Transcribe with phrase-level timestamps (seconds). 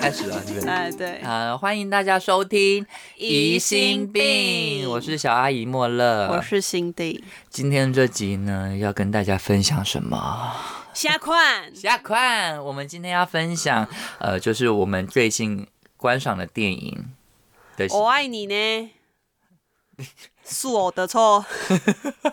[0.00, 0.66] 开始了， 是不是？
[0.66, 2.82] 哎，对，呃，欢迎大家收听
[3.18, 6.26] 《疑心病我是小阿姨莫乐。
[6.28, 10.56] 我是辛迪，今天这集呢，要跟大家分享什么？
[10.94, 13.86] 下款 下款，我们今天要分享，
[14.18, 15.66] 呃，就是我们最近
[15.98, 17.10] 观赏的电影
[17.76, 17.86] 的。
[17.90, 18.90] 我爱你呢，
[20.46, 21.44] 是我的错，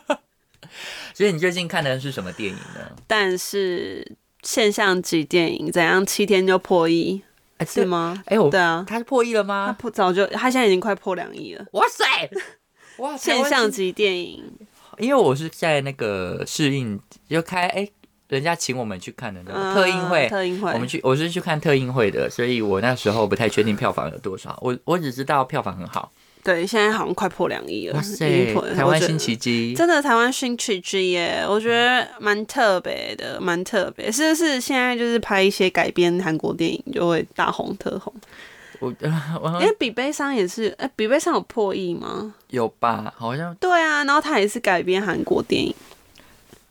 [1.13, 2.93] 所以你最近看的是什么电影呢？
[3.05, 7.21] 但是现象级电影怎样七天就破亿
[7.57, 7.85] 哎，是？
[7.85, 8.21] 吗？
[8.25, 9.75] 哎，我对啊，他是破亿了他吗？
[9.77, 11.65] 破早就，他现在已经快破两亿了。
[11.71, 12.05] 哇塞！
[12.97, 14.43] 哇，台湾是现象级电影，
[14.97, 16.99] 因为我是在那个试映
[17.29, 17.87] 就开哎、
[18.27, 26.11] 人家请我们去看的那个嗯特映会，特映会，我们去我是去看特映会的，所以我那时候不太确定票房有多少，我我只知道票房很好。
[26.47, 27.93] 对，现在好像快破两亿了。
[27.93, 34.09] 已哇塞台湾新奇迹，真的台湾新奇迹耶，我觉得蛮特别的，蛮特别。
[34.09, 38.13] 是不是现在就是拍一些改编韩国电影就会大红特红？
[38.79, 38.87] 我
[39.43, 42.33] 我因为比悲伤也是，哎、比悲伤有破亿吗？
[42.51, 43.13] 有吧？
[43.17, 45.75] 好像，对啊，然后它也是改编韩国电影，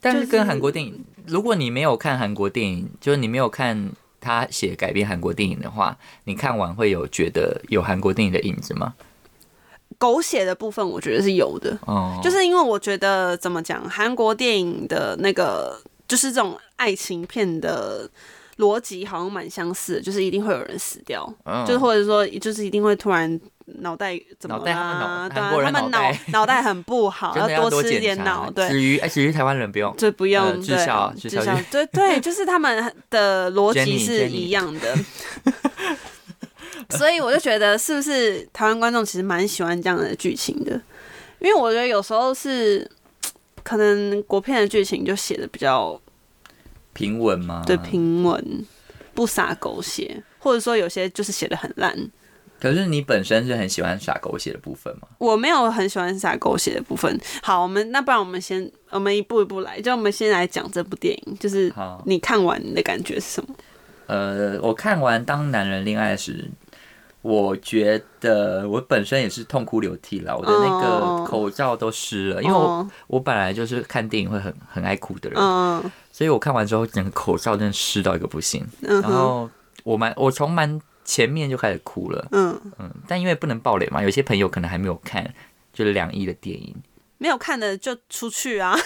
[0.00, 3.90] 但是跟就是韩国电影，如果你没有看韩国电影，就是你没有看
[4.22, 8.94] 他写改编韩国电影的话，你看完会有觉得有韩国电影的影子吗？
[9.98, 18.08] 狗血的部分我觉得是有的，哦，就是因为我觉得怎么讲，韩国电影的那个就是这种爱情片的。
[18.58, 23.38] 逻辑好像蛮相似的，就是一定会有人死掉，嗯就是或者说就是一定会突然
[23.80, 25.28] 脑袋怎么脑袋他们脑啦？
[25.28, 34.96] 对他们脑脑袋很不好， 要多多吃一点检脑，对，至于哎，至于台湾人不用，这不用、呃知对晓知晓知晓，对对，就是他们的逻辑是一样的。
[36.90, 40.72] 所以我就觉得，是不是台湾观众其实蛮喜欢这样的剧情的？
[41.38, 42.90] 因为我觉得有时候是
[43.62, 46.00] 可能国片的剧情就写的比较
[46.92, 47.62] 平稳吗？
[47.66, 48.64] 对平稳，
[49.14, 51.94] 不洒狗血，或者说有些就是写的很烂。
[52.58, 55.08] 可是你本身是很喜欢撒狗血的部分吗？
[55.18, 57.20] 我没有很喜欢洒狗血的部分。
[57.42, 61.70] 好，我们那不然我们先我们一步一步来，就我们先来讲这部电影，就是，
[62.06, 63.54] 你看完你的感觉是什么？
[64.06, 66.32] 呃，我看完《当男人恋爱时》，
[67.26, 71.24] 我觉得我本身也是痛哭流涕了，我的那哦。
[71.24, 72.90] 个口罩都湿了，因为我哦。
[73.08, 75.90] 我本来就是看电影会很很爱哭的人，嗯。
[76.12, 78.64] 所以我看完之后，整个口罩真的湿到一个不行。
[78.80, 79.50] 然后
[79.82, 85.34] 我蛮我从蛮前面就开始哭了，嗯，嗯，但因为不能爆雷嘛，有些朋友可能还没有看，
[85.72, 86.74] 就是两亿的电影。
[87.18, 88.76] 没有看的就出去啊，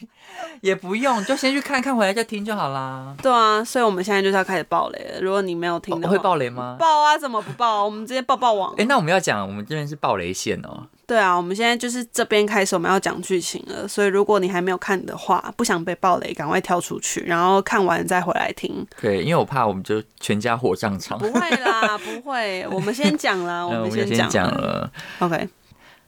[0.60, 3.14] 也不用，就先去看看，回来再听就好啦。
[3.22, 5.20] 对啊，所以我们现在就是要开始爆雷了。
[5.20, 6.76] 如果你没有听的话，哦会爆雷吗？
[6.78, 7.84] 爆啊，怎么不爆？
[7.84, 8.74] 我们直接爆爆网。
[8.76, 10.86] 哎、那我们要讲，我们这边是爆雷线哦。
[11.06, 18.86] 对啊，我们现在就是这边开始我们要讲剧情了，所以如果你还没有看的话，不想被爆雷，赶快跳出去，然后看完再回来听。
[19.00, 21.18] 对，因为我怕我们就全家火葬场。
[21.18, 25.48] 不会啦，不会，我们先讲啦， 嗯，我们先讲讲了，OK，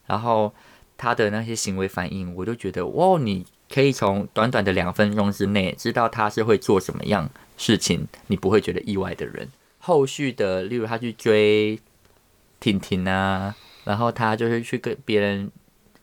[0.06, 0.52] 然后
[1.00, 9.48] 他的那些行为反应，我就觉得，哇，你可以从短短的两分钟之内知道他是会做什么样事情，你不会觉得意外的人。
[9.78, 11.80] 后续的，例如他去追
[12.60, 15.50] 婷婷啊，然后他就是去跟别人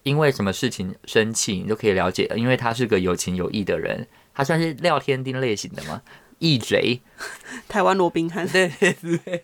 [0.02, 6.02] 因为什么事情生气，你就可以了解，因为他是个有情有义的人，他算是廖天丁类型的吗？
[6.40, 7.00] 义贼，
[7.68, 8.48] 台湾罗宾汉。
[8.50, 9.44] 对对对，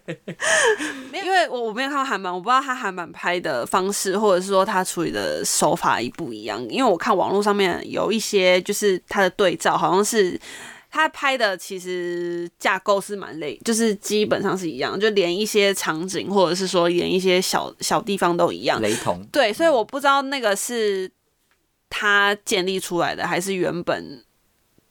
[1.24, 6.62] 因为我我没有看到韩版，我不知道他韩版拍的方式，或者是说他处理的手法一不一样。
[6.70, 10.40] 因为我看网络上面有一些，就是他的对照，好像是
[10.92, 18.80] 他拍的，其实架构是蛮类，就是基本上是一样，就连一些场景，或者是说连一些小小地方都一样。
[18.80, 19.26] 雷同。
[19.32, 21.10] 对，所以我不知道那个是
[21.90, 24.24] 他建立出来的，还是原本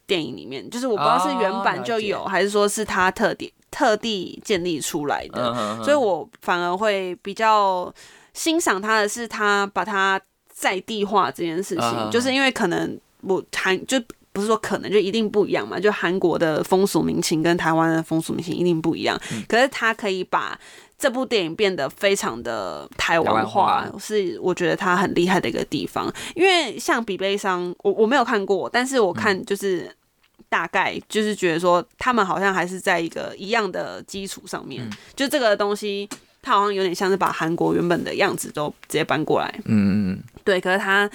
[0.06, 5.48] 电影里面，就是我不知道是原版就有，哦还是说是他特地特地建立出来的。
[5.48, 7.92] 嗯哼哼所以我反而会比较
[8.32, 10.20] 欣赏他的是他把它
[10.52, 14.00] 在地化这件事情，嗯就是因为可能我韩就
[14.32, 20.58] 不是说可能就一定不一样嘛，就韩国的风俗民情跟台湾的风俗民情一定不一样，嗯可是他可以把。
[20.98, 26.08] 这部电影变得非常的台湾台湾化化，是我觉得他很厉害的一个地方。
[26.36, 29.92] 因为像《比悲伤》，我我没有看过，但是我看就是
[30.52, 36.06] 大概就是觉得说，他们好像还是在一个一样的基础上面，嗯就这个东西，
[36.42, 39.48] 它好像有点像是把韩国原本的样子都直接搬过来。
[39.64, 41.08] 嗯嗯嗯，对，可是他，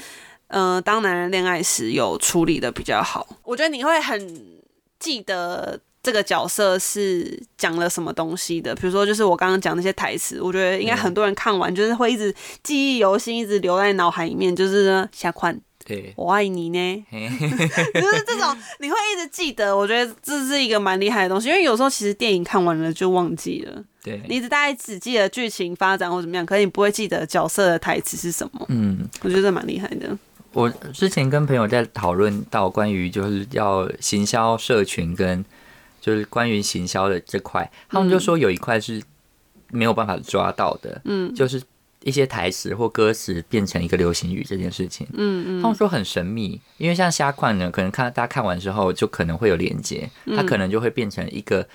[0.47, 4.41] 呃，当男人恋爱时有处理的比较好，我觉得你会很
[4.97, 5.79] 记得。
[6.03, 8.73] 这个角色是讲了什么东西的？
[8.75, 14.55] 比如说，就是我刚刚讲那些台词，我觉得应该很多人看完就是会一直记忆犹新，一直留在脑海里面。
[14.55, 15.61] 就是呢下宽对，
[16.15, 19.75] 我爱你呢， 就是这种你会一直记得。
[19.75, 28.65] 我觉得这是一个蛮厉害的东西，因为有时候其实电影看完了就忘记了，对，你只大概只记得剧情发展或怎么样，可是你不会记得角色的台词是什么。
[28.69, 30.17] 嗯，我觉得这蛮厉害的。
[30.53, 35.43] 我之前跟朋友在讨论到关于就是要行销社群跟
[36.01, 39.03] 就是关于行销的这块，他们就说有一块是
[39.69, 41.61] 没有办法抓到的，嗯就是
[42.03, 45.05] 一些台词或歌词变成一个流行语这件事情。
[45.13, 51.67] 嗯嗯他们说很神秘，因为像虾块呢，可能看大家看完之后就可能会有连接，它可能就会变成一个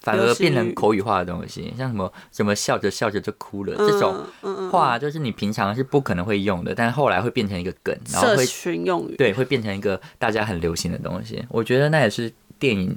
[0.00, 4.24] 反而变成口语化的东西，像什么什么笑着笑着就哭了、这种
[4.70, 11.44] 话，就是你平常是不可能会用的，但后来会变成一个梗，然后社会群用语，对会变成一个大家很流行的东西。
[11.48, 12.94] 我觉得那也是电影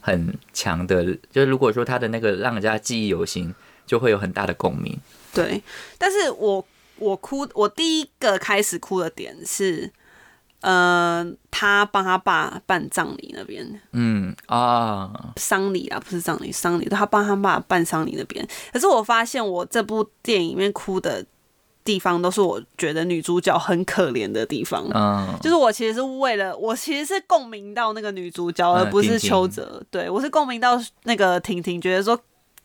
[0.00, 3.54] 很强的，就是如果说它的那个让人家记忆犹新，
[3.86, 4.98] 就会有很大的共鸣。
[5.34, 5.62] 对，
[5.98, 6.64] 但是我
[6.98, 9.90] 我哭，我第一个开始哭的点是，
[10.60, 18.46] 呃，他帮他爸办葬礼那边，嗯啊，丧礼啊，不是葬礼，丧礼，他帮他爸办丧礼那边。
[18.72, 21.24] 可是我发现我这部电影里面哭的
[21.84, 24.88] 地方，都是我觉得女主角很可怜的地方。
[24.94, 29.84] 嗯，就是我其实是为了，我其实是共鸣到那个女主角，而嗯不是邱泽。
[29.90, 32.18] 对我是共鸣到那个婷婷，觉得说，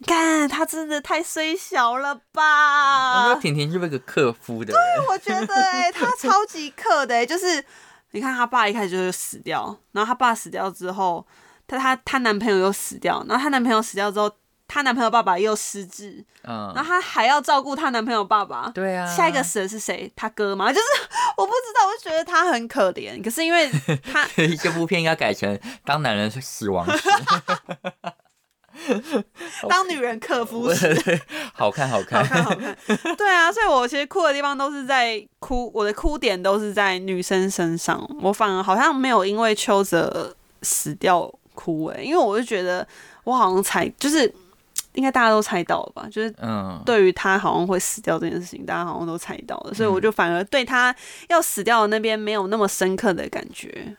[0.06, 3.36] 干他真的太虽小了我吧说？
[3.42, 4.80] 婷婷是不是个克夫的对？
[5.10, 7.64] 我觉得哎、她超级克的、欸，就是
[8.12, 11.26] 你看他爸一开始就死掉，然后他爸死掉之后，
[11.68, 14.32] 她她她男朋友又死掉，然后她男朋友死掉之后，
[14.68, 18.70] 她男朋友爸爸又失智，嗯然，后她还要照顾她男朋友爸爸。
[18.74, 20.12] 对啊，下一个死的是谁？
[20.16, 20.72] 他哥吗？
[20.72, 20.86] 就是
[21.36, 23.22] 我不知道，我就觉得他很可怜。
[23.22, 23.70] 可是因为
[24.12, 24.26] 他
[24.62, 25.54] 这部片应该改成
[25.84, 27.10] 《当男人是死亡时》，
[29.68, 30.96] 当女人克夫时，
[31.54, 32.44] 好看好看好看。
[32.44, 32.78] 好看。
[33.18, 38.00] 对啊，所以我其实哭的地方都是在哭，我的哭点都是在女生身上。
[38.22, 42.88] 我反而好像没有因为邱泽死掉哭诶、因为我就觉得
[43.24, 44.34] 我好像猜，就是
[44.94, 46.34] 应该大家都猜到了吧，就是。
[46.42, 50.96] 嗯，对于他好像会死掉这件事情，大家好像都猜到了，所以我就反而对他
[51.28, 53.96] 要死掉的那边没有那么深刻的感觉。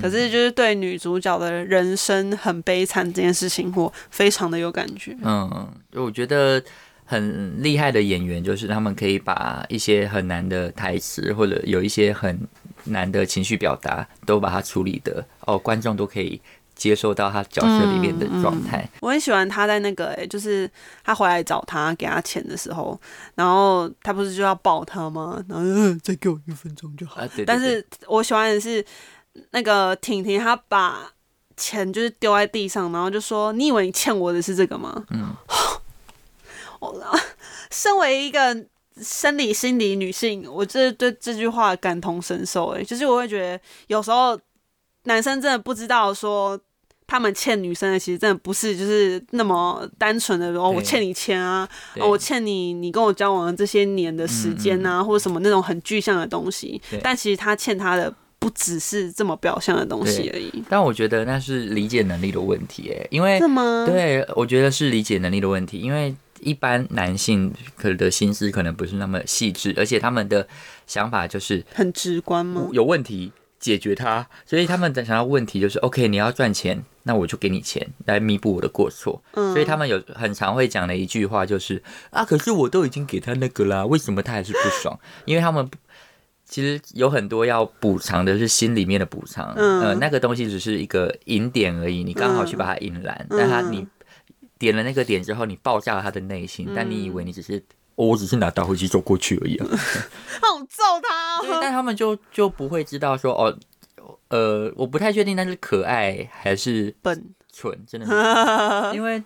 [0.00, 5.16] 可是就是对女主角的人生很悲惨这件事情，我非常的有感觉。
[5.22, 6.62] 嗯，我觉得
[7.04, 12.40] 很厉害的演员就是他们可以把一些很难的台词或者有一些很
[12.84, 16.40] 难的情绪表达，都把它处理的哦，观众都可以
[16.74, 18.88] 接受到他角色里面的状态。
[19.00, 20.68] 我很喜欢他在那个、欸，就是
[21.04, 22.98] 他回来找他给他钱的时候，
[23.34, 25.44] 然后他不是就要抱他吗？
[25.46, 27.20] 然后、嗯、再给我一分钟就好。
[27.46, 28.84] 但是我喜欢的是
[29.50, 31.12] 那个婷婷，她把
[31.56, 35.34] 钱就是丢在地上，然后就说：“你以为你欠我的是这个吗？”嗯，
[36.80, 37.18] 我
[37.70, 38.66] 身为一个
[39.00, 42.68] 生理心理女性，我这对这句话感同身受。
[42.68, 44.38] 哎，就是我会觉得有时候
[45.04, 46.58] 男生真的不知道说。
[47.04, 56.80] 他们欠女生的其实真的不是就是那么单纯的说、哦、我欠你钱啊，哦我欠你你跟我交往的这些年的时间啊，或者什么那种很具象的东西。
[57.02, 60.64] 但其实他欠他的不只是这么表象的东西而已。
[60.68, 63.38] 但我觉得那是理解能力的问题，哎，因为？
[63.86, 70.48] 对，我觉得是理解能力的问题，因为一般男性可能的心思可能不是那么细致，而且他们的
[70.88, 72.68] 想法就是很直观吗？
[72.72, 73.30] 有问题
[73.60, 79.22] 解决它，所以他们的想要问题就是 OK，你要赚钱，那我就给你钱来弥补我的过错。
[79.34, 84.98] 嗯，所以他们有很常会讲的一句话就是啊，可是我都已经给他那个啦，为什么他还是不爽？
[85.26, 85.70] 因为他们
[86.52, 89.80] 其实有很多要补偿的是心里面的补偿，嗯。
[89.80, 93.86] 呃，那个东西只是一个引点而已，你刚好去把它引燃，但他你
[94.58, 97.56] 点了那个点之后，你爆炸了他的内心，但你以为你只是。
[97.94, 99.66] 哦我只是拿打火机走过去而已啊，
[100.40, 101.58] 好揍他，哦！
[101.60, 103.54] 但他们就就不会知道说哦，
[104.28, 108.12] 呃，我不太确定那是可爱还是笨，蠢，真的是，
[108.96, 109.22] 因为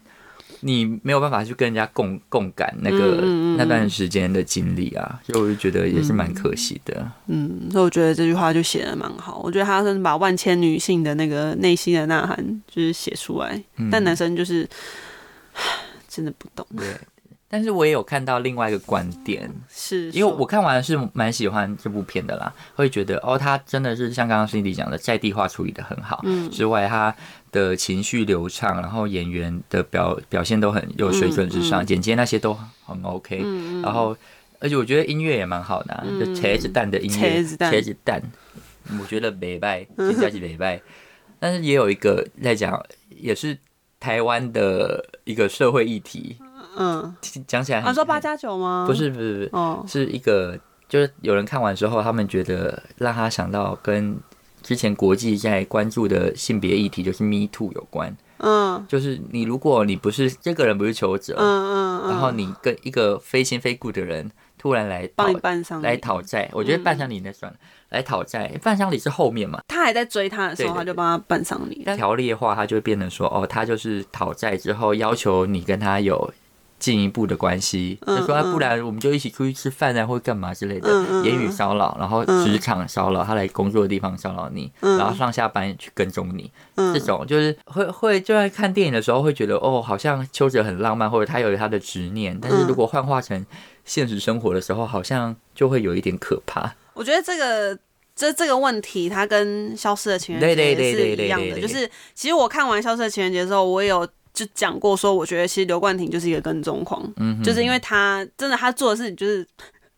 [0.61, 3.23] 你没有办法去跟人家共共感那个、
[3.57, 7.11] 那段时间的经历啊，所以我就觉得也是蛮可惜的。
[7.27, 9.41] 嗯，所以我觉得这句话就写的蛮好。
[9.45, 13.63] 我觉得他算是把万千女性的那个内心的呐喊，就是写出来。
[13.77, 14.69] 嗯但男生就是
[16.09, 16.87] 真的不懂，对，
[17.49, 26.21] 但是我也有看到另外一个观点，是因为我看完是蛮喜欢这部片的啦，会觉得哦，他真的是像刚刚 Cindy 讲的，在地化处理的很好。
[26.25, 27.15] 嗯之外，他
[27.57, 32.53] 的情绪流畅，然后演员的表表现都很有水准之上，剪接那些都
[32.85, 33.43] 很 OK。
[33.83, 34.15] 然后，
[34.61, 38.23] 而且我觉得音乐也蛮好的、啊，就茄子蛋的音乐，茄子蛋
[39.01, 40.83] 我觉得美拜，现在是美拜。
[41.39, 43.57] 但是也有一个在讲，也是
[43.99, 46.37] 台湾的一个社会议题，
[46.77, 48.85] 嗯，讲起来很啊，说八加九吗？
[48.87, 50.59] 不是不是不是，哦，是一个
[50.89, 54.19] 就是有人看完之后，他们觉得让他想到跟
[54.67, 58.13] 之前国际在关注的性别议题，就是 Me Too 有关。
[58.39, 67.57] 嗯就是你如果你不是这个人不是求者，嗯嗯嗯，然后你跟一个非亲非故的人突然来讨帮你办丧礼来讨债，我觉得办丧礼那算了，
[67.91, 69.61] 来讨债，办丧礼是后面嘛。
[69.69, 71.85] 他还在追他的时候，他就帮他办丧礼。
[71.97, 76.35] 条例的话，他就会变成说，哦，他就是讨债之后要求你跟他有
[76.79, 80.89] 进一步的关系，嗯就说、不然我们就一起出去吃饭啊，或干嘛之类的，
[81.25, 84.99] 言语骚扰，然后职场骚扰，他来工作的地方骚扰你，嗯。
[84.99, 86.93] 然后上下班去跟踪你，嗯。
[86.93, 93.45] 这种就是会会就在看电影的时候会觉得，哦，好像邱泽很浪漫，或者他有他的执念，但是如果幻化成
[93.85, 96.75] 现实生活的时候，好像就会有一点可怕。
[96.93, 97.79] 我觉得这个
[98.15, 101.61] 这这个问题，它跟《消失的情人节是一样的。
[101.61, 109.45] 就是其实我看完《消失的情人节》之后，我也有就讲过说，我觉得其实刘冠廷就是一个跟踪狂，嗯，就是因为他真的他做的事情就是。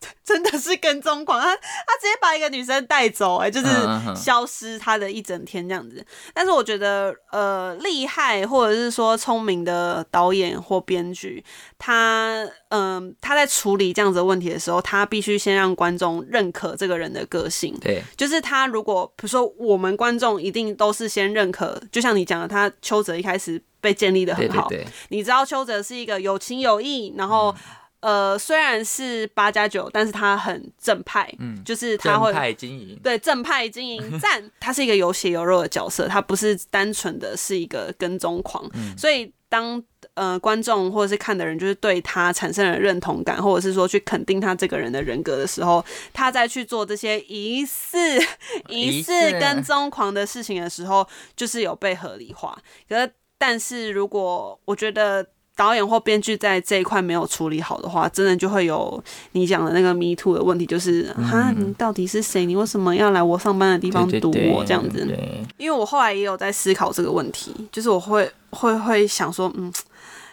[0.24, 1.60] 真的是跟踪狂，他他
[2.00, 3.66] 直接把一个女生带走、哎，就是
[4.14, 6.04] 消失他的一整天这样子。
[6.32, 11.42] 但是我觉得，呃，厉害或者是说聪明的导演或编剧，
[11.78, 17.74] 他嗯、他在处理这样子的问题的时候，他必须先让观众认可这个人的个性。
[17.80, 27.54] 对，就是他如果比如说我们观众一定都是先认可，就像你讲的，他邱泽一开始被建立的很好，对，你知道邱泽是一个有情有义，然后、
[28.00, 39.82] 呃虽然是八加九，但是他很正派，嗯就是他会正派经营， 对正派经营赞，他是一个有血有肉的角色，他不是单纯的是一个跟踪狂，嗯所以当
[40.14, 47.98] 呃观众或者是看的人就是对他产生了认同感，或者是说去肯定他这个人的人格的时候，他再去做这些疑似
[48.68, 52.56] 疑似疑似跟踪狂的事情的时候，就是有被合理化。
[52.88, 55.26] 可是，但是如果我觉得。
[55.58, 62.46] 导演或编剧在这一块没有处理好的话，真的就会有你讲的那个 me too 的问题，就是哈、你到底是谁？
[62.46, 65.04] 你为什么要来我上班的地方堵我这样子？
[65.04, 69.72] 对，因为我后来也有在思考这个问题，就是我会会会想说，嗯，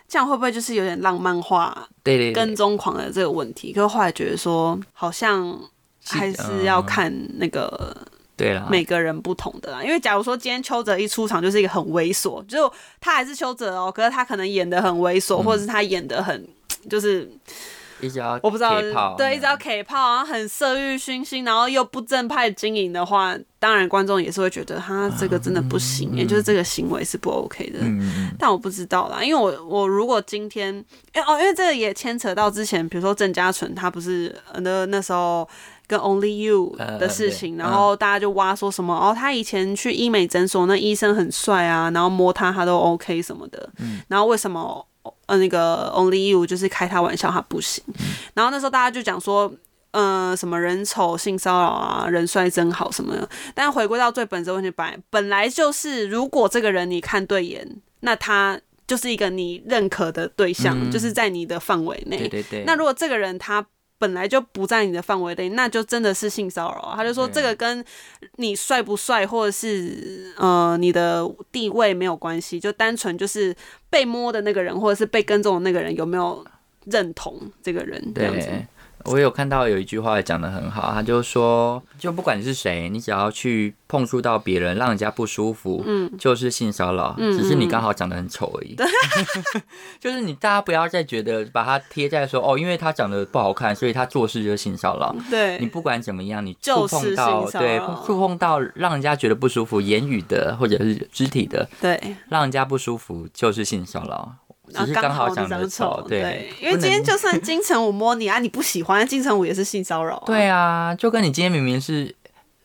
[0.08, 3.74] 这样会不会就是有点浪漫化对对对跟踪狂的这个问题？
[3.74, 5.60] 可是后来觉得说，好像
[6.06, 7.98] 还是要看那个
[8.38, 9.84] 对啦，每个人不同的啦。
[9.84, 16.48] 因为假如说今天邱泽一出场就是一个很猥琐，就他还是邱泽哦，可是他可能演的很猥琐，或者是他演的很
[16.90, 17.30] 就是
[18.02, 27.80] 一直要我不知道对，一直要 K 炮，然后很色欲熏心，然后又不正派经营的话，当然观众也是会觉得他这个真的不行，也就是这个行为是不 OK 的。
[27.80, 30.76] 嗯嗯但我不知道啦，因为我我如果今天，
[31.14, 35.48] 因为哦，因为这个也牵扯到之前，比如说郑嘉纯，他不是呃那那时候
[35.88, 44.86] 跟 Only You 呃的事情，对然后大家就挖说什么哦，他以前去医美诊所，那医生很帅啊，然后摸他他都 OK 什么的，嗯然后为什么
[45.26, 47.94] 呃那个 Only You 就是开他玩笑他不行，嗯
[48.34, 49.52] 然后那时候大家就讲说。
[49.98, 53.30] 呃，什么人丑性骚扰啊，人帅真好什么的。
[53.54, 57.66] 但回归到最本质问题，本来本来就是，如果这个人你看对眼，
[58.02, 62.18] 那他就是一个你认可的对象，嗯就是在你的范围内。
[62.18, 63.66] 对对对，那如果这个人他
[63.98, 66.96] 本来就不在你的范围内，那就真的是性骚扰啊。
[66.96, 67.84] 他就说这个跟
[68.36, 73.56] 你帅不帅，或者是呃你的地位没有关系，就单纯就是
[73.90, 76.46] 被摸的那个人，或者是被跟踪的那个人有没有
[76.86, 78.50] 认同这个人这样子。
[79.06, 88.76] 对，我有看到有一句话讲的很好，他就说，就不管你是谁，你只要去碰触到别人，让人家不舒服，嗯，就是性骚扰，嗯只是你刚好长得很丑而已。
[90.00, 95.16] 就是你大家不要再觉得把它贴在说哦，因为他长得不好看，所以他做事就是性骚扰。
[95.30, 102.00] 对，你不管怎么样，你触碰到对触碰到让人家觉得不舒服，言语的或者是肢体的，对。
[102.30, 104.36] 让人家不舒服就是性骚扰。
[104.76, 110.24] 只是刚好就长长得丑，对，因为今天就算金城武摸你啊，你不喜欢金城武也是性骚扰、啊。
[110.26, 112.14] 对啊，就跟你今天明明是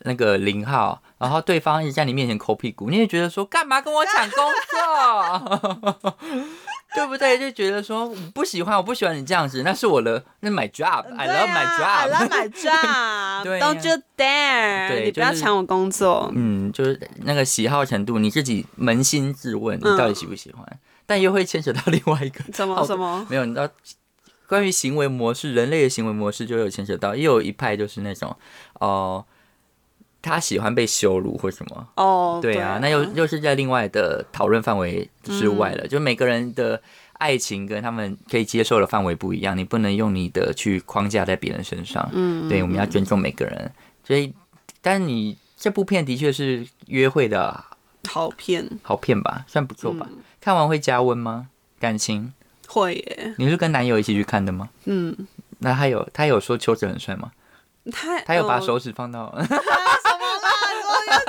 [0.00, 6.44] 那个零号，然后对方一直在你面前抠屁股，你也觉得说干嘛跟我抢工作，
[6.94, 7.38] 对不对？
[7.38, 12.12] 就觉得说我不喜欢，我不喜欢你这样子，那是我的那 my job，I 对 love my 啊 I job。
[12.12, 14.88] love my job 对啊 Don't you dare！
[14.88, 16.30] 对你不要抢我工作。
[16.34, 20.66] 嗯，就是那个喜好程度，你自己扪心自问，你嗯到底喜不喜欢？
[21.10, 23.26] 但又会牵扯到另外一个 什么什么？
[23.28, 23.68] 没有，你知道，
[24.46, 28.36] 关于行为模式，人类的行为模式就有牵扯到，又有一派就是那种，
[28.74, 29.24] 哦、
[30.22, 35.88] 他喜欢被羞辱或什么，哦，对啊，那又又是在另外的讨论范围之外了。
[35.88, 36.80] 就每个人的
[37.14, 42.08] 爱情跟他们可以接受的范围不一样，你不能用你的去框架在别人身上。
[42.12, 43.72] 嗯，对，我们要尊重每个人。
[44.06, 44.32] 所以，
[44.80, 47.64] 但你这部片的确是约会的
[48.08, 50.06] 好片好片吧，算不错吧？
[50.08, 51.48] 嗯看完会加温吗？
[51.78, 52.32] 感情？
[52.66, 54.68] 会耶，你是跟男友一起去看的吗？
[54.84, 55.16] 嗯，
[55.58, 57.32] 那他有他有说邱泽很帅吗？
[57.92, 59.56] 他他有把呃手指放到， 啊什么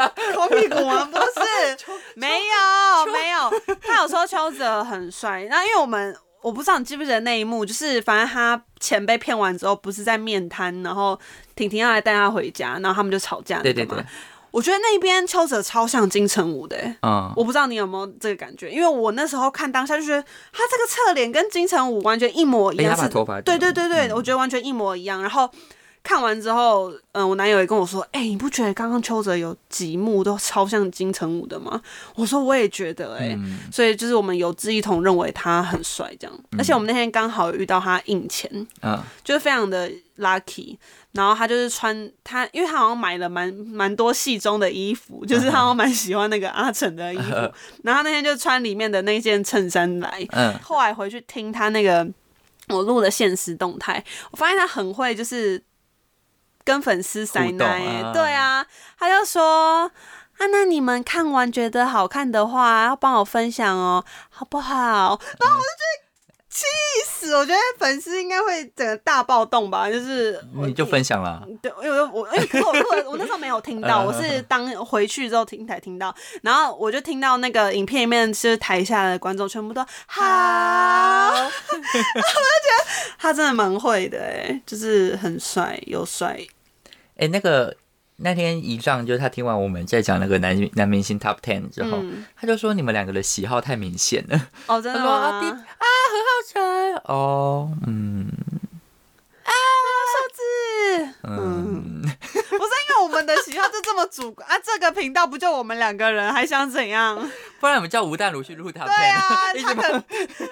[0.03, 0.11] 啦？
[0.17, 1.05] 你说抠屁股吗？
[1.05, 3.77] 不是， 没有没有。
[3.81, 11.19] 他有说邱泽很帅，那因为我们我不知道你记不记得那一幕，就是反正他钱被骗完之后，不是在面瘫，然后
[11.55, 13.61] 婷婷要来带他回家，然后他们就吵架。
[13.61, 14.03] 对对对，
[14.51, 16.95] 我觉得那边邱泽超像金城武的、欸。
[17.01, 25.21] 嗯，我不知道你有没有这个感觉，因为我那时候看当下就觉得他这个侧脸跟金城武完全一模一样，是哎他把头发对对对对，嗯我觉得完全一模一样。
[25.21, 25.49] 然后
[26.03, 31.81] 看完之后，嗯、我男友也跟我说，哎、你不觉得刚刚邱泽有几幕都超像金城武的吗？
[32.15, 38.49] 我说我也觉得、哎、嗯所以就是我们有志一同认为他很帅这样，而且我们那天刚好遇到他印钱，
[38.81, 40.77] 嗯，就是非常的 lucky。
[41.13, 47.33] 然后他就是穿他，因为他好像买了蛮蛮多戏中的衣服，就是他好像蛮喜欢那个阿成的衣服。
[47.83, 50.25] 然后他那天就穿里面的那件衬衫来。
[50.29, 52.07] 嗯，后来回去听他那个
[52.69, 55.61] 我录的现实动态，我发现他很会就是
[56.71, 58.65] 跟粉丝塞奶、对啊，
[58.97, 59.91] 他就说。
[60.37, 65.19] 啊，那你们看完觉得好看的话，要帮我分享哦，好不好？
[65.39, 66.01] 然后我就觉得
[66.49, 66.65] 气
[67.05, 81.51] 死，我觉得粉丝应该会整个大暴动吧，就是你就分享了，对，因为我因为我录的我那时候没有听到，我是当回去之后听才听到，然后我就听到那个影片里面是台下的观众全部都好， 我
[81.83, 86.39] 就觉得他真的蛮会的哎，就是很帅又帅，
[87.21, 87.77] 哎，那个
[88.17, 95.57] 那天仪仗就是他听完我们在讲那个男男明星 Top Ten 之后，嗯，他就说你们两个的喜好太明显了，哦，真的他说啊第吗？
[95.57, 96.59] 好吃
[97.05, 98.27] 哦，嗯
[99.51, 107.17] 数字，嗯， 不是因为我们的喜好就这么主观啊，这个频道不就我们两个人，还想怎样？
[107.59, 109.19] 不然我们叫吴淡如去录 Top 对啊，
[109.53, 110.03] 他直可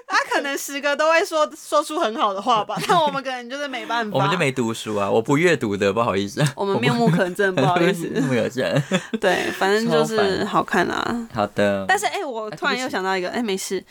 [0.07, 8.07] 他可能十个都会说说出很好的话吧， 但我们可能就是没办法，我们就没读书啊，我不阅读的，不好意思，我们面目可憎，不好意思。
[8.07, 8.81] 面目可憎。
[9.19, 11.27] 对，反正就是好看啊。
[11.33, 13.83] 好的，但是哎、我突然又想到一个，哎、没事，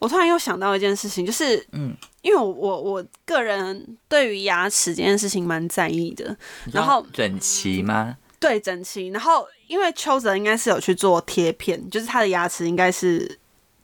[0.00, 6.36] 我突然又想到一件事情，就是嗯，因为我我我个人对于牙齿这件事情蛮在意的，
[6.72, 8.16] 然后整齐吗？
[8.38, 13.38] 对整齐，然后因为邱泽应该是有去做贴片，就是他的牙齿应该是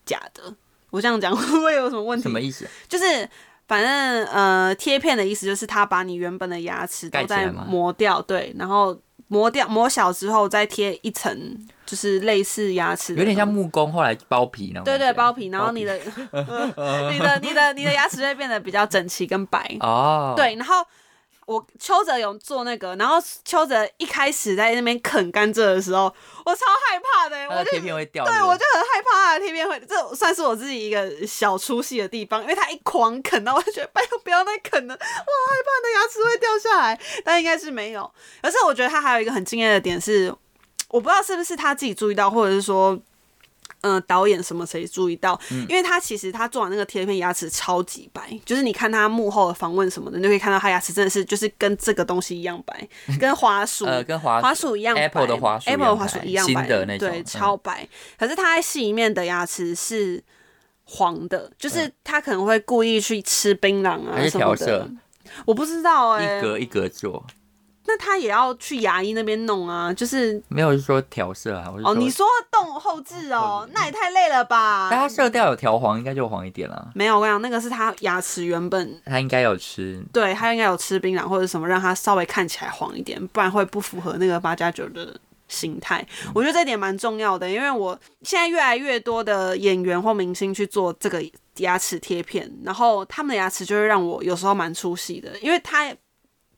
[0.05, 0.55] 假的。
[0.91, 2.23] 我这样讲 会不会有什么问题？
[2.23, 2.69] 什么意思？
[2.87, 3.29] 就是
[3.67, 8.97] 反正呃，贴片的意思就是他把你原本的牙齿都在磨掉，对，然后
[9.29, 11.59] 磨掉磨小之后再贴一层，
[11.93, 15.13] 就是类似牙齿有点像木工后来包皮那种对对。
[15.13, 15.95] 包皮，然后你的
[17.13, 20.83] 你的你的你的牙齿会变得比较整齐跟白，哦，，对，然后。
[21.45, 26.05] 我邱泽有做那个，然后邱泽一开始在那边啃甘蔗的时候，
[26.47, 28.25] 我超害怕的、我就它的贴片会掉。
[28.25, 38.09] 对，我就很害怕他的贴片会，这算是我自己一个小出戏的地方，因为他一狂啃，然后我就觉得拜托不要再啃了，我好害怕你的牙齿会掉下来，但应该是没有。
[38.41, 40.33] 而是我觉得他还有一个很惊艳的点是，
[40.93, 42.97] 我不知道是不是他自己注意到，或者是说。
[43.85, 45.37] 嗯、导演什么谁注意到？
[45.51, 57.89] 嗯因为他其实他做完那个贴片，牙齿超级白，就是你看他幕后的访问什么的，你就可以看到他牙齿真的是就是跟这个东西一样白， 跟滑鼠呃，跟滑滑鼠一样白 Apple 的滑鼠一样白一样白的那种对，嗯超白。
[58.17, 60.23] 可是他在戏里面的牙齿是
[60.85, 64.89] 黄的，就是他可能会故意去吃槟榔啊什么的。
[65.45, 67.27] 我不知道哎、一格一格做，
[67.85, 74.89] 那他也要去牙医那边弄啊，就是没有说调色啊，我是哦，你说动后置哦，那也太累了吧？
[74.91, 76.91] 但它色调有调黄，应该就黄一点了。
[76.95, 85.19] 没有，我跟你讲，那个是他牙齿原本他应该有吃，对他应该有吃槟榔或者什么，让他稍微看起来黄一点，不然会不符合那个八加九的
[85.49, 86.07] 形态。
[86.35, 91.21] 我觉得这点蛮重要的，因为我现在越来越多的演员或明星去做这个
[91.57, 95.93] 牙齿贴片，然后他们的牙齿就会让我有时候蛮出戏的，因为他。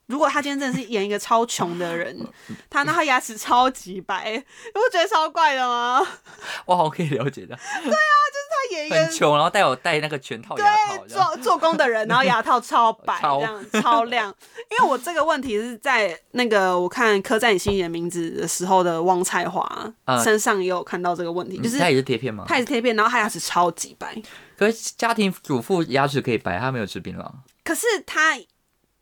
[0.07, 2.17] 如果他今天真的是演一个超穷的人，
[2.69, 4.41] 他那他牙齿超级白，你
[4.73, 6.01] 不觉得超怪的吗？
[6.67, 13.41] 哇，我可以了解的，他演一个很穷，然后带有戴那个全套牙套做做工的人，然后牙套超白， 超。
[13.41, 14.35] 这样超亮。
[14.71, 20.23] 因为我这个问题是在那个我看《刻在你心里的名字》的时候的汪彩华、嗯。
[20.23, 22.45] 身上也有看到这个问题，就是他也是贴片吗？
[22.49, 24.17] 他也是贴片，然后他牙齿超级白，
[24.57, 27.31] 可是家庭主妇牙齿可以白，他没有吃槟榔，
[27.63, 28.37] 可是他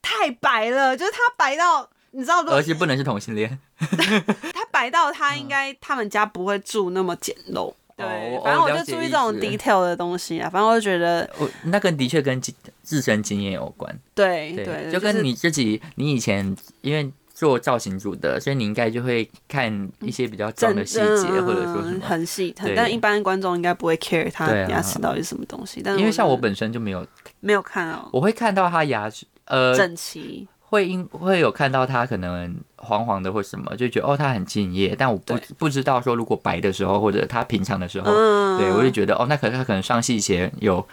[0.03, 3.59] 太白了，就是他白到你知道，而且不能是同性恋。
[3.79, 7.73] 他白到他应该他们家不会住那么简陋。
[7.95, 22.01] 对，哦反正我就注意这种 detail 的东西啊，反正我就觉得，我那个的确跟经自身经验有关，对对，对，就跟你自己，你以前因为做造型组的，所以你应该就会看一些比较重的细节，嗯或者说什么。
[22.01, 25.83] 很细，很但一般观众应该不会 care 他牙齿到底是什么东西。
[25.85, 27.07] 但因为像我本身就没有，
[27.41, 40.87] 没有看哦我会看到他牙齿，呃，整齐，会因会有看到它可能黄黄的或什么，就觉得哦它很敬业，但我不不知道说如果白的时候或者他平常的时候，嗯，对我就觉得哦那可能他可能上戏前有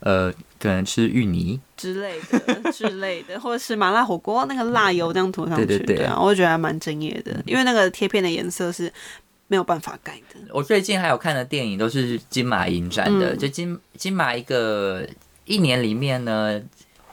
[0.00, 6.06] 呃可能吃芋泥，之类的 之类的，或者是麻辣火锅那个辣油这样涂上去，对对对。
[6.06, 8.92] 啊，我就觉得还蛮敬业的，因为那个贴片的颜色是
[9.48, 10.40] 没有办法改的。
[10.52, 13.38] 我最近还有看的电影都是金马影展的，嗯。
[13.38, 15.06] 就金金马一个
[15.46, 16.60] 一年里面呢，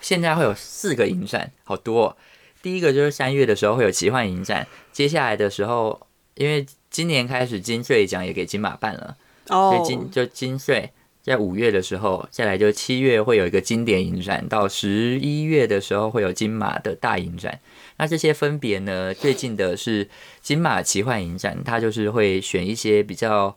[0.03, 2.07] 现在会有四个影展，好多。
[2.07, 2.17] 哦、
[2.61, 5.99] 第一个就是三月的时候会有奇幻影展，接下来的时候，
[6.35, 9.15] 因为今年开始金穗奖也给金马办了，
[9.47, 10.91] 所以哦，金就金穗
[11.23, 17.59] 在五月的时候，再来就七月会有一个经典影展，到十一月的时候会有金马的大影展。
[17.97, 20.09] 那这些分别呢，最近的是
[20.41, 23.55] 金马奇幻影展，它就是会选一些比较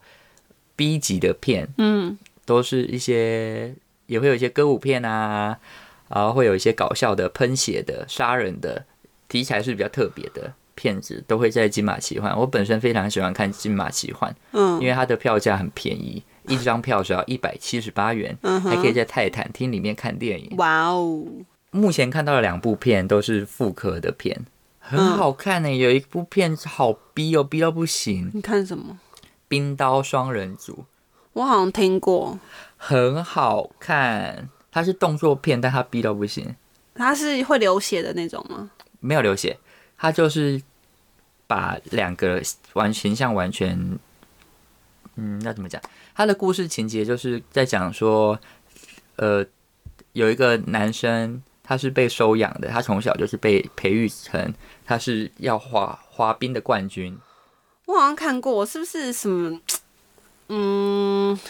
[0.76, 3.74] B 级的片，嗯，都是一些
[4.06, 5.58] 也会有一些歌舞片啊，
[6.08, 8.84] 然后会有一些搞笑的、喷血的、杀人的
[9.28, 12.36] 题材是比较特别的片子，都会在金马奇幻。
[12.38, 14.80] 我本身非常喜欢看金马奇幻，嗯。
[14.80, 20.54] 因为它的票价很便宜，一张票只要一百七十八元，嗯还可以在泰坦厅里面看电影。
[20.58, 21.24] 哇哦，
[21.70, 24.44] 目前看到的两部片都是复刻的片，
[24.78, 28.98] 很嗯好看呢、有一部片好逼哦，逼到不行，你看什么？
[29.48, 30.72] 《冰刀双人组》
[31.32, 32.38] 我好像听过，
[32.76, 36.54] 很好看，它是动作片，但它逼到不行，
[36.94, 38.70] 它是会流血的那种吗？
[39.00, 39.58] 没有流血，
[39.96, 40.60] 它就是
[41.46, 42.42] 把两个
[42.74, 43.98] 完形象完全，
[45.14, 45.80] 嗯，那怎么讲？
[46.14, 48.38] 它的故事情节就是在讲说，
[49.16, 49.42] 呃，
[50.12, 54.52] 有一个男生他是被收养的，他从小就是被培育成
[54.84, 57.18] 他是要滑滑冰的冠军，
[57.86, 59.58] 我好像看过，是不是什么？
[60.48, 61.40] 嗯，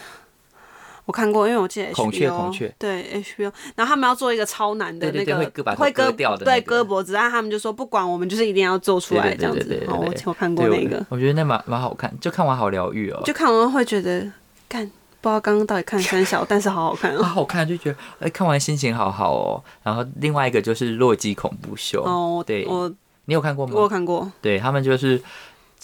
[1.07, 2.75] 我看过，因为我记得 HBO, 孔雀孔雀。
[2.79, 6.67] 对 HBO，然后他们要做一个超难的那个，对会割对那个。
[6.67, 9.83] 割脖子，然后他们就说不管我们就是一定要做出来这样子。
[9.89, 10.23] 哦，我对。
[10.27, 14.31] 我看过那个，我觉得那蛮蛮好看，就看完好疗愈哦，就看完会觉得，
[14.69, 14.85] 干
[15.21, 17.23] 不知道刚刚到底看三小，但是好好看好哦。
[17.25, 19.63] 好看，就觉得哎、看完心情好好哦。
[19.85, 22.67] 然后另外一个就是《洛基恐怖秀》，哦，对。
[22.67, 22.93] 我
[23.27, 23.73] 你有看过吗？
[23.77, 25.21] 我有看过，对他们就是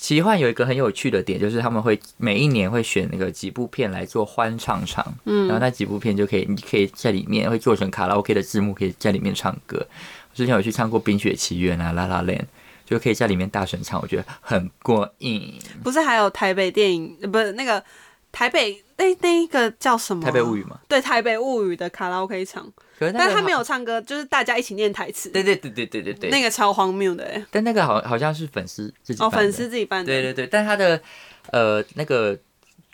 [0.03, 9.79] 奇幻有一个很有趣的点，就是他们会每一年会选那个几部片来做欢唱场，嗯然后那几部片就可以，你可以在里面会做成卡拉 OK 的字幕，可以在里面唱歌。
[9.79, 12.41] 我之前有去唱过《冰雪奇缘》啊，《La La Land》，
[12.85, 15.55] 就可以在里面大声唱，我觉得很过瘾。
[15.85, 17.81] 不是还有台北电影，呃不是那个
[18.33, 20.25] 台北那那一个叫什么？
[20.25, 22.65] 台北物语嘛，对，台北物语的卡拉 OK 场，
[22.99, 23.53] 可是那个但他没。
[23.53, 25.29] 有唱歌，就是大家一起念台词。
[25.29, 27.45] 对对对对对对对，那个超荒谬的哎！
[27.51, 30.11] 但那个好好像是粉丝自己哦，粉丝自己办的。
[30.11, 30.99] 对对对，但他的
[31.51, 32.35] 呃那个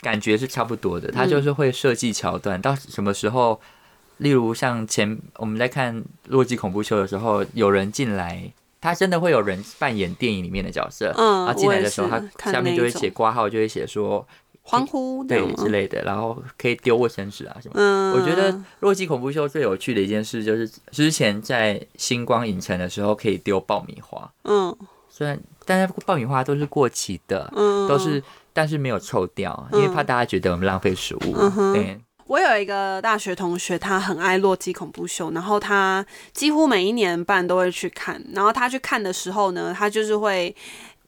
[0.00, 3.60] 感觉是差不多的，他嗯就是会设计桥段，到什么时候，
[4.16, 5.94] 例如像前我们在看
[6.26, 14.26] 《洛基恐怖秀》的时候，有人进来，他真的会有人扮演电影里面的角色，嗯他进来的时候，他下面就会写挂号，就会写说
[14.68, 17.74] 欢呼这对之类的，然后可以丢卫生纸啊什么。
[17.76, 24.76] 嗯，我觉得《洛基恐怖秀》最有趣的一件事就是，之前在星光影城的时候可以丢爆米花，嗯。
[25.10, 31.34] 虽然但是爆米花都是过期的，嗯，都是，但是没有臭掉，因为怕大家觉得我们浪费食物。
[31.34, 36.04] 嗯我有一个大学同学，他很爱《洛基恐怖秀》，然后他
[36.34, 38.22] 几乎每一年半都会去看。
[38.34, 40.54] 然后他去看的时候呢，他就是会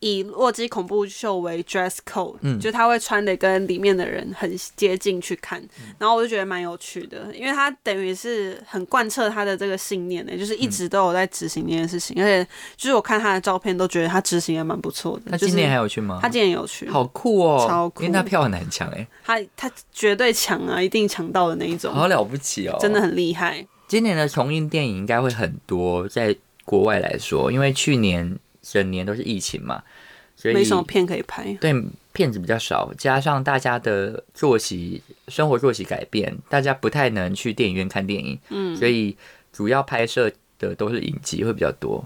[0.00, 5.60] 以《洛基恐怖秀》为 dress code，、嗯就他会穿的跟里面的人很接近去看。
[5.78, 15.36] 嗯然后我就觉得蛮有趣的，因为他等于是很贯彻他的这个信念的，就是一直都有在执行这件事情，而且就是我看他的照片都觉得他执行也蛮不错的。
[15.36, 16.18] 就是那今年还有去吗？
[16.22, 23.00] 他今年有去，好酷哦，超酷因为他票很难抢哎，他他绝对抢啊，一定抢到的那一种，好了不起哦，真的。
[23.00, 23.66] 很厉害。
[23.88, 26.36] 今年的重映电影应该会很多，在
[26.66, 28.38] 国外来说，因为去年
[28.70, 29.82] 整年都是疫情嘛，
[30.36, 31.52] 所以没什么片可以拍。
[31.60, 31.74] 对
[32.12, 39.16] 片子比较少，加上大家的作息、生活作息改变，大家不太能去电影院看电影，嗯，所以
[39.52, 42.04] 主要拍摄的都是影集会比较多。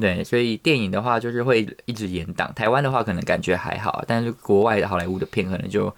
[0.00, 2.52] 对，所以电影的话就是会一直延档。
[2.54, 5.94] 台湾的话可能感觉还好，但是国外的好莱坞的片可能就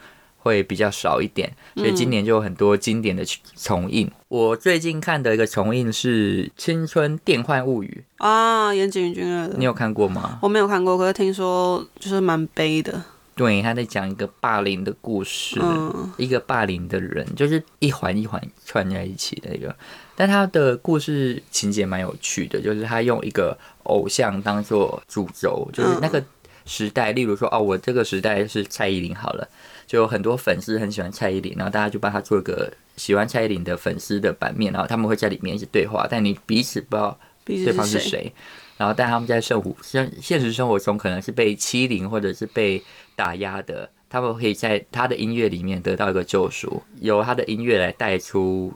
[0.46, 1.52] 会比较少一点。
[1.74, 3.24] 所以今年就有很多经典的
[3.56, 4.10] 重映。
[4.28, 10.38] 我最近看的一个重映是《青春电幻物语啊，岩井俊二》，的你，有看过吗？
[10.40, 13.02] 我没有看过，可是听说就是蛮悲的。
[13.34, 15.60] 对，他在讲一个霸凌的故事。
[15.62, 19.76] 嗯一个霸凌的人，就是一环一环串在一起的一个。
[20.14, 26.24] 但他的故事情节蛮有趣的，就是他用一个偶像当做主轴，就是那个
[26.64, 29.46] 时代，例如说哦，我这个时代是蔡依林好了，
[29.86, 38.32] 就有很多粉丝很喜欢蔡依林，然后大家就帮他做一个喜欢蔡依林的粉丝的版面，然后他们会在里面一直对话，但你彼此不知道对方是谁？
[38.76, 42.82] 然后但他们在生活现现实生活中可能是被欺凌或者是被
[43.14, 48.72] 打压的，他们可以在他的音乐里面得到一个救赎，由他的音乐来带出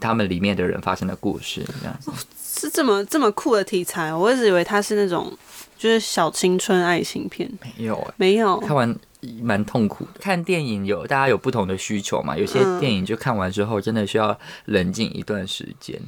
[0.00, 2.10] 他们里面的人发生的故事，这样子。
[2.34, 5.36] 是这么这么酷的题材，我一直以为它是那种
[5.76, 8.60] 就是小青春爱情片，没有欸没有。
[8.60, 8.94] 看完
[9.42, 10.20] 蛮痛苦的。
[10.20, 16.00] 看电影有大家有不同的需求嘛，有些嗯电影就看完之后真的需要冷静一段时间。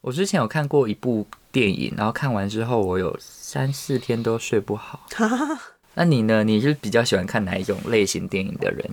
[0.00, 5.06] 我之前有看过一部电影，然后看完之后我有三四天都睡不好。
[5.94, 6.44] 那你呢？
[6.44, 8.88] 你是比较喜欢看哪一种类型电影的人？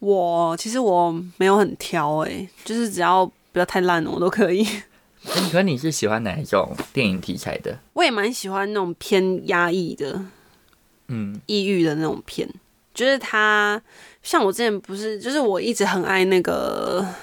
[0.00, 4.66] 我其实我没有很挑诶、就是只要不要太烂，我都可以。
[5.26, 7.78] 哎可你是喜欢哪一种电影题材的？
[7.92, 10.24] 我也蛮喜欢那种偏压抑的、
[11.10, 11.40] 嗯。
[11.46, 12.48] 抑郁的那种片，
[12.94, 13.80] 就是他
[14.22, 17.02] 像我之前不是，就是我一直很爱那个《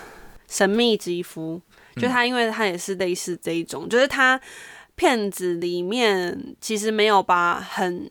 [0.47, 1.59] 神秘肌肤》，
[2.01, 4.39] 就他因为他也是类似这一种，就是他
[4.95, 8.09] 片子里面其实没有把很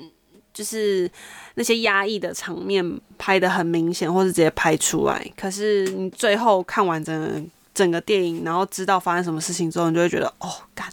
[0.55, 1.11] 就是
[1.55, 7.43] 那些压抑的场面拍的很明显，或是直接拍出来，可是你最后看完整个
[7.75, 10.89] 整个电影，然后知道发生什么事情之后，你就会觉得哦，干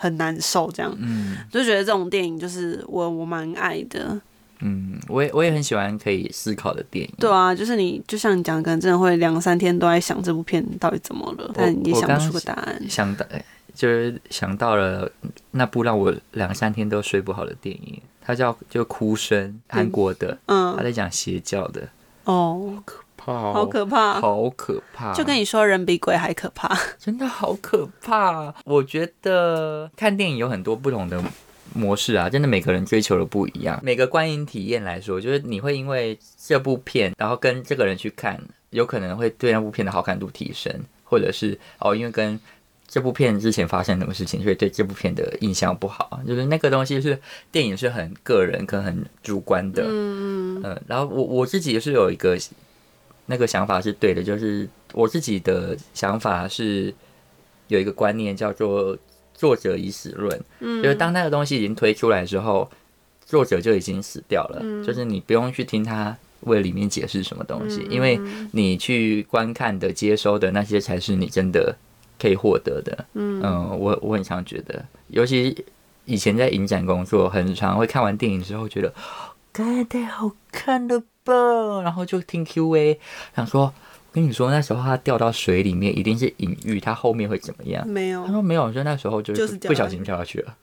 [0.00, 0.96] 很难受这样。
[0.98, 4.18] 嗯就觉得这种电影就是我我蛮爱的，
[4.60, 7.14] 嗯，我也我也很喜欢可以思考的电影。
[7.18, 12.82] 对啊，就是你就像你讲，可能真的会两三天都在想这部片到底怎么了，但也想不出个答案。
[12.88, 13.26] 想到
[13.74, 15.10] 就是想到了
[15.52, 21.88] 那部让我两三天都睡不好的电影，它叫就《哭声》，韩国的，嗯他嗯，在讲邪教的，
[22.24, 22.82] 哦，
[23.22, 26.74] 怕好可怕，好可怕，就跟你说人比鬼还可怕。
[26.98, 28.54] 真的好可怕。
[28.64, 31.22] 我觉得看电影有很多不同的
[31.74, 33.78] 模式啊，真的每个人追求的不一样。
[33.82, 40.72] 每个观影体验来说，就是你会因为这部片，然后跟这个人去看，有可能会对那部片的好感度提升，
[41.04, 42.40] 或者是哦，因为跟
[42.88, 46.20] 这部片之前发生什么事情，所以对这部片的印象不好。
[46.26, 47.16] 就是那个东西是
[47.52, 49.84] 电影是很个人，可能很主观的。
[49.86, 52.36] 嗯，嗯，然后我我自己也是有一个
[53.30, 56.92] 那个想法是对的，就是我自己的想法是
[57.68, 58.98] 有一个观念叫做
[59.32, 62.68] 作者已死论，嗯，就是当那个东西已经推出来之后，
[63.24, 71.76] 作者就已经死掉了，就是你不用去听他为里面解释什么东西，因为你去观看的、接收的那些才是你真的
[72.18, 73.04] 可以获得的。
[73.14, 73.40] 嗯。
[73.78, 75.64] 我我很常觉得，尤其
[76.04, 78.92] 以前在影展工作，很常会看完电影之后觉得，
[79.52, 83.00] 该太好看了吧，然后就听 Q&A，
[83.34, 83.72] 想说。
[84.12, 87.86] 跟你说，那时候他掉到水里面，一定是隐喻，他后面会怎么样？
[87.86, 90.56] 没有他，说没有，就那时候就就是不小心跳下去了。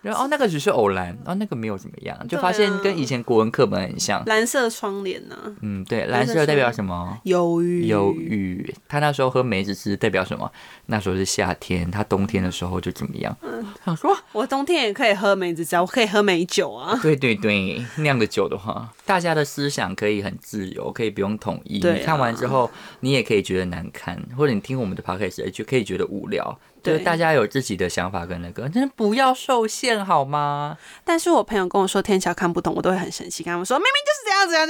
[0.00, 4.22] 然后哦，那个只是偶然，哦，那个没有怎么样，就发现跟以前国文课本很像。
[4.26, 7.18] 蓝色窗帘呢，嗯，对，蓝色代表什么？
[7.24, 8.74] 忧郁，忧郁。
[8.88, 10.50] 他那时候喝梅子汁代表什么？
[10.86, 13.36] 那时候是夏天，他冬天的时候就怎么样？
[13.42, 16.98] 嗯想说，我冬天也可以喝梅子汁，我可以喝美酒啊。
[17.02, 21.80] 对对对，酿的酒的话，大家的思想可以很自由，可以不用统一。
[21.80, 26.58] 对啊你看完之后，你也可以觉得难看，或者你听我们的 podcast 就可以觉得无聊。
[26.88, 30.76] 就是大家有自己的想法跟那个，真的不要受限好吗？
[31.04, 34.66] 但是我朋友跟我说天桥看不懂，我都会很生气，跟他们说明明就是这样子这样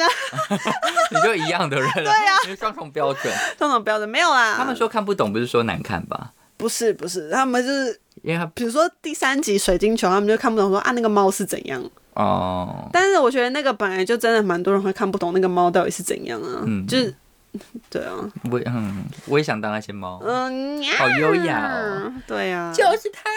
[0.49, 0.73] 这样，
[1.11, 3.33] 你就一样的人了， 对呀、双重标准。
[3.59, 4.55] 双重标准没有啦。
[4.57, 6.33] 他们说看不懂，不是说难看吧？
[6.57, 11.83] 不是不是，他们就是因为他比如说第三集水晶球，他们就看不懂说啊那个猫是怎样。
[12.15, 17.15] 哦，但是我觉得那个本来就真的蛮多人会看不懂那个猫到底是怎样啊，嗯就是
[17.91, 18.15] 对啊，
[18.51, 22.13] 我嗯，我也想当那些猫，嗯，好优雅哦。
[22.27, 23.29] 对啊，就是他。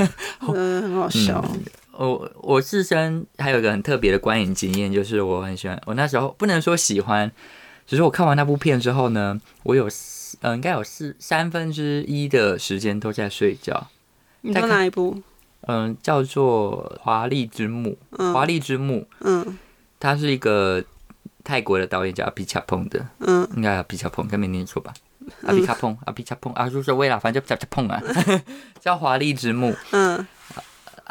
[0.54, 1.44] 嗯，很好笑。
[1.92, 7.30] 我我自身还有一个很特别的观影经验，就是我很喜欢，我那时候不能说喜欢，
[7.86, 13.88] 只是我看完那部片之后呢，我有四呃应该有四三分之一的时间都在睡觉。
[14.40, 15.22] 你说哪一部？
[15.66, 17.98] 嗯，叫做《华丽之墓》，
[18.32, 19.58] 《华丽之墓》，嗯
[19.98, 20.82] 它是一个
[21.50, 23.48] 泰国的导演叫阿比恰蓬的，嗯。
[23.56, 24.94] 应该阿比恰蓬，应该没念错吧？
[25.42, 28.00] 阿比卡蓬，阿比恰蓬，啊，无所谓啦，反正就恰恰蓬啊，
[28.78, 29.72] 叫《华丽之墓》。
[29.90, 30.24] 嗯。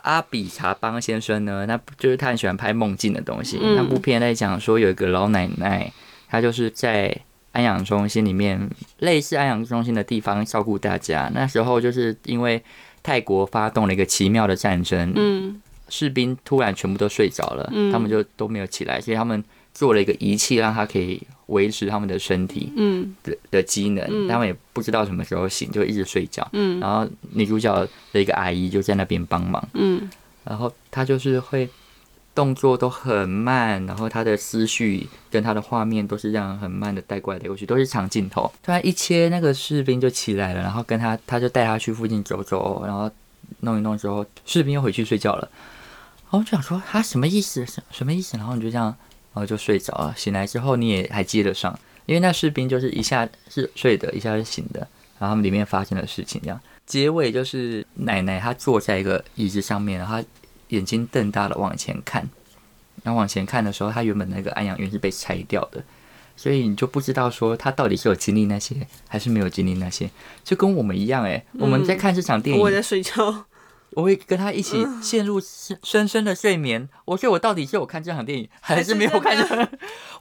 [0.03, 3.59] 阿比查邦先生呢，那就是他很喜欢拍梦境的东西。
[3.61, 3.75] 嗯。
[3.75, 5.91] 那部片在讲说有一个老奶奶，
[6.29, 7.13] 她就是在
[7.51, 11.29] 安养中心里面，类似安养中心的地方照顾大家。
[11.33, 12.63] 那时候就是因为
[13.03, 15.61] 泰国发动了一个奇妙的战争，嗯。
[15.89, 17.91] 士兵突然全部都睡着了，嗯。
[17.91, 19.43] 他们就都没有起来，所以他们
[19.79, 24.05] 做了一个仪器，让他可以维持他们的身体嗯的的机能。
[24.09, 26.45] 嗯他们也不知道什么时候醒，就一直睡觉。
[26.51, 27.73] 嗯然后女主角
[28.11, 29.65] 的一个阿姨就在那边帮忙。
[29.73, 30.09] 嗯
[30.43, 31.69] 然后她就是会
[32.35, 38.51] 动作都很慢，然后她的思绪跟她的画面都是这样很慢的带过来的过去，都是长镜头。
[38.61, 43.09] 突然一切，那个士兵就起来了，然后跟他，他就带他去附近走走，然后
[43.61, 45.47] 弄一弄之后，士兵又回去睡觉了。
[46.23, 47.65] 然后我就想说，他什么意思？
[47.65, 48.37] 什什么意思？
[48.37, 48.95] 然后你就这样，然
[49.39, 50.13] 后就睡着了。
[50.17, 54.81] 醒来之后你也还接得上，因为那士兵就是一下是睡的，一下是醒的，
[55.17, 56.59] 然后他们里面发生的事情这样。
[56.85, 60.21] 结尾就是奶奶她坐在一个椅子上面，然后。
[60.69, 62.21] 眼睛瞪大了往前看，
[63.01, 65.83] 然后往前看的时候，她原本那个安养院是被拆掉的，
[66.37, 68.75] 所以你就不知道说他到底是有经历那些，
[69.07, 70.07] 还是没有经历那些，
[70.43, 73.45] 就跟我们一样哎，我们在看这场电影，我在睡觉。
[73.91, 76.87] 我会跟他一起陷入深深深的睡眠。
[77.05, 79.37] 我觉得我到底是有看这场电影， 还是没有看？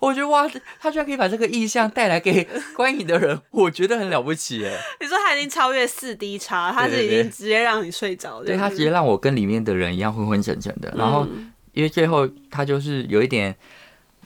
[0.00, 0.48] 我觉得哇，
[0.80, 4.72] 他居然可以把这个意象带来给观影的人， 我觉得很了不起哎。
[5.00, 10.92] 你说他已经超越四 D 差，他是已经直接让你睡着，对他直接让我跟里面的人一样昏昏沉沉的。
[10.96, 11.26] 然后
[11.72, 13.56] 因为最后他就是有一点。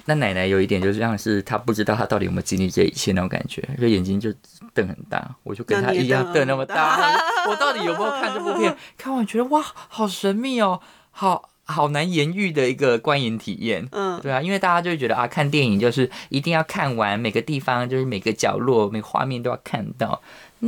[0.06, 4.32] 那奶奶有一点就是像是她不知道她到底有没有经历这一切那种感觉，所以眼睛就
[4.74, 5.34] 瞪很大。
[5.42, 6.98] 我就跟她一样瞪那么大。
[7.48, 8.76] 我到底有没有看这部片？
[8.96, 13.86] 看完觉得哇，好神秘哦，好好难言喻的一个观影体验。
[13.92, 20.20] 嗯，对啊，因为大家就会觉得啊，看电影就是一定要看完每个地方，就是每个角落、每个画面都要看到。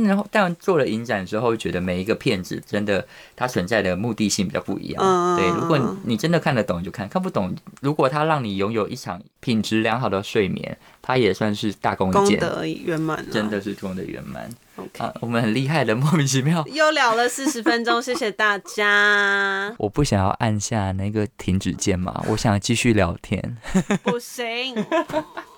[0.03, 5.37] 然后，但做了影展之后，觉得每一个片子真的它存在的目的性比较不一样。
[5.37, 14.49] 对，如果你真的看得懂就看，看不懂，如果它让你拥有一场品质良好的睡眠，它也算是大功一件，功德圆满，真的是功德圆满。
[14.75, 19.73] OK，我们很厉害的，莫名其妙又聊了四十分钟，谢谢大家。
[19.79, 23.57] 我不想要按下那个停止键嘛，我想继续聊天。
[24.03, 24.75] 不行。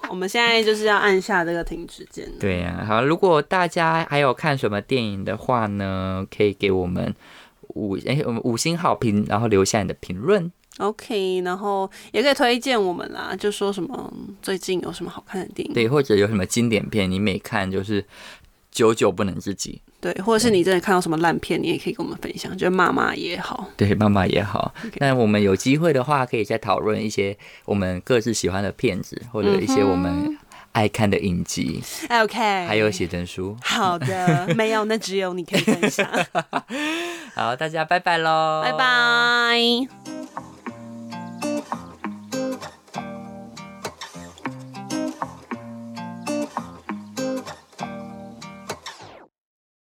[0.10, 2.28] 我们现在就是要按下这个停止键。
[2.40, 7.14] 对呀，好，如果大家还有看什么电影的话呢，可以给我们
[7.70, 10.52] 五哎，我们五星好评，然后留下你的评论。
[10.80, 18.06] OK，然后也可以推荐我们啦，就说什么最近有什么好看的电影，对，或者有什么经典片，你每看就是
[18.72, 19.82] 久久不能自己。
[20.00, 23.68] 对，或者是你真的看到什么烂片，你也可以跟我们分享，就骂骂也好。
[23.76, 24.74] 对，骂骂也好。
[24.98, 30.38] 那我们有机会的话，可以再讨论一些我们各自喜欢的片子，或者一些我们
[30.72, 31.82] 爱看的影集。
[32.10, 33.58] OK，还有写真书。
[33.62, 36.08] 好的，没有，那只有你可以分享。
[37.34, 40.57] 好，大家拜拜喽，拜拜。